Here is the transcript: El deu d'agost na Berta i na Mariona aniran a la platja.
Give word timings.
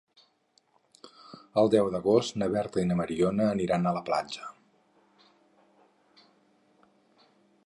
El 1.63 1.69
deu 1.75 1.89
d'agost 1.97 2.39
na 2.43 2.49
Berta 2.57 2.83
i 2.85 2.87
na 2.93 2.97
Mariona 3.03 3.47
aniran 3.51 3.85
a 3.85 3.95
la 4.01 4.05
platja. 4.11 4.53